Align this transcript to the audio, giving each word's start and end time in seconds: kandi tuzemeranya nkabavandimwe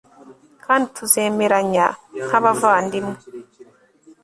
kandi 0.65 0.85
tuzemeranya 0.95 1.85
nkabavandimwe 2.25 3.17